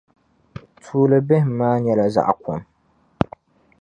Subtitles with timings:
[0.83, 2.61] Tuuli bihim maa nyɛla zaɣ' kɔm.